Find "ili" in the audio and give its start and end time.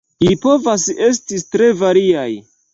0.27-0.37